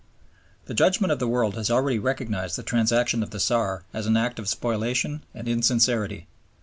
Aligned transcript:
The 0.65 0.73
judgment 0.73 1.11
of 1.13 1.19
the 1.19 1.27
world 1.27 1.53
has 1.53 1.69
already 1.69 1.99
recognized 1.99 2.55
the 2.55 2.63
transaction 2.63 3.21
of 3.21 3.29
the 3.29 3.39
Saar 3.39 3.83
as 3.93 4.07
an 4.07 4.17
act 4.17 4.39
of 4.39 4.49
spoliation 4.49 5.21
and 5.35 5.47
insincerity. 5.47 6.25